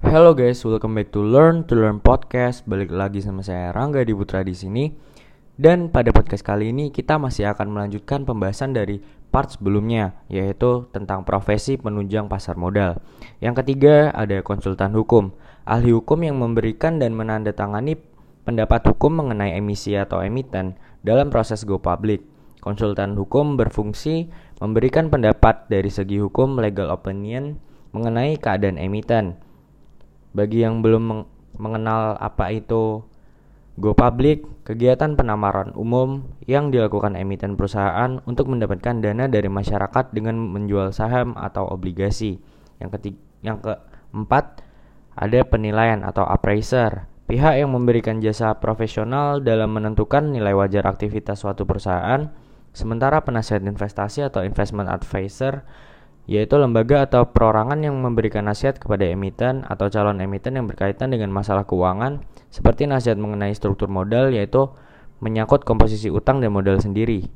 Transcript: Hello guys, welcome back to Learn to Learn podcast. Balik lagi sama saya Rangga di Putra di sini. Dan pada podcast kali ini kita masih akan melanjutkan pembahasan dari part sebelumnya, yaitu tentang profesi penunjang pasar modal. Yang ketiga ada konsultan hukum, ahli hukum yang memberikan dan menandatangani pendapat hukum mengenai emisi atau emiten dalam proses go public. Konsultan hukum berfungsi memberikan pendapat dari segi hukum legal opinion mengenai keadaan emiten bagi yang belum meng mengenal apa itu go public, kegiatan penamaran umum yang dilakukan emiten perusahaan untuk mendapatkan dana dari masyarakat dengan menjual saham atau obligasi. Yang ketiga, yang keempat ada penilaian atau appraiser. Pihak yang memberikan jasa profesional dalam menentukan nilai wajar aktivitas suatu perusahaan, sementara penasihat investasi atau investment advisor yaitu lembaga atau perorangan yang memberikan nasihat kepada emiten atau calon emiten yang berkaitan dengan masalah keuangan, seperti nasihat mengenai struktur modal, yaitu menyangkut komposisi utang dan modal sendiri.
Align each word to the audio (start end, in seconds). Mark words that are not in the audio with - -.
Hello 0.00 0.32
guys, 0.32 0.64
welcome 0.64 0.96
back 0.96 1.12
to 1.12 1.20
Learn 1.20 1.68
to 1.68 1.76
Learn 1.76 2.00
podcast. 2.00 2.64
Balik 2.64 2.88
lagi 2.88 3.20
sama 3.20 3.44
saya 3.44 3.68
Rangga 3.68 4.00
di 4.00 4.16
Putra 4.16 4.40
di 4.40 4.56
sini. 4.56 4.88
Dan 5.60 5.92
pada 5.92 6.08
podcast 6.08 6.40
kali 6.40 6.72
ini 6.72 6.88
kita 6.88 7.20
masih 7.20 7.52
akan 7.52 7.68
melanjutkan 7.68 8.24
pembahasan 8.24 8.72
dari 8.72 9.04
part 9.28 9.52
sebelumnya, 9.52 10.16
yaitu 10.32 10.88
tentang 10.96 11.28
profesi 11.28 11.76
penunjang 11.76 12.32
pasar 12.32 12.56
modal. 12.56 12.96
Yang 13.44 13.60
ketiga 13.60 14.08
ada 14.16 14.40
konsultan 14.40 14.96
hukum, 14.96 15.36
ahli 15.68 15.92
hukum 15.92 16.24
yang 16.24 16.40
memberikan 16.40 16.96
dan 16.96 17.12
menandatangani 17.12 18.00
pendapat 18.48 18.80
hukum 18.88 19.20
mengenai 19.20 19.52
emisi 19.60 20.00
atau 20.00 20.24
emiten 20.24 20.80
dalam 21.04 21.28
proses 21.28 21.68
go 21.68 21.76
public. 21.76 22.24
Konsultan 22.64 23.20
hukum 23.20 23.60
berfungsi 23.60 24.32
memberikan 24.64 25.12
pendapat 25.12 25.68
dari 25.68 25.92
segi 25.92 26.16
hukum 26.24 26.56
legal 26.56 26.88
opinion 26.88 27.60
mengenai 27.92 28.40
keadaan 28.40 28.80
emiten 28.80 29.49
bagi 30.32 30.62
yang 30.62 30.80
belum 30.84 31.02
meng 31.02 31.22
mengenal 31.60 32.16
apa 32.16 32.48
itu 32.54 33.04
go 33.80 33.92
public, 33.96 34.44
kegiatan 34.64 35.16
penamaran 35.16 35.72
umum 35.76 36.24
yang 36.44 36.68
dilakukan 36.68 37.16
emiten 37.16 37.56
perusahaan 37.56 38.20
untuk 38.28 38.48
mendapatkan 38.48 39.00
dana 39.00 39.28
dari 39.28 39.48
masyarakat 39.48 40.12
dengan 40.12 40.36
menjual 40.36 40.92
saham 40.92 41.36
atau 41.36 41.68
obligasi. 41.68 42.40
Yang 42.80 42.90
ketiga, 42.96 43.20
yang 43.40 43.58
keempat 43.60 44.64
ada 45.16 45.40
penilaian 45.48 46.04
atau 46.04 46.24
appraiser. 46.28 47.08
Pihak 47.30 47.62
yang 47.62 47.70
memberikan 47.70 48.18
jasa 48.18 48.58
profesional 48.58 49.38
dalam 49.38 49.70
menentukan 49.70 50.34
nilai 50.34 50.50
wajar 50.50 50.82
aktivitas 50.90 51.46
suatu 51.46 51.62
perusahaan, 51.62 52.26
sementara 52.74 53.22
penasihat 53.22 53.62
investasi 53.62 54.26
atau 54.26 54.42
investment 54.42 54.90
advisor 54.90 55.62
yaitu 56.30 56.54
lembaga 56.62 57.10
atau 57.10 57.26
perorangan 57.26 57.82
yang 57.82 57.98
memberikan 57.98 58.46
nasihat 58.46 58.78
kepada 58.78 59.02
emiten 59.02 59.66
atau 59.66 59.90
calon 59.90 60.22
emiten 60.22 60.54
yang 60.54 60.70
berkaitan 60.70 61.10
dengan 61.10 61.34
masalah 61.34 61.66
keuangan, 61.66 62.22
seperti 62.54 62.86
nasihat 62.86 63.18
mengenai 63.18 63.50
struktur 63.50 63.90
modal, 63.90 64.30
yaitu 64.30 64.70
menyangkut 65.18 65.66
komposisi 65.66 66.06
utang 66.06 66.38
dan 66.38 66.54
modal 66.54 66.78
sendiri. 66.78 67.26